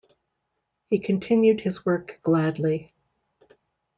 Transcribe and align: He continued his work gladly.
He 0.89 0.97
continued 0.97 1.61
his 1.61 1.85
work 1.85 2.19
gladly. 2.23 2.91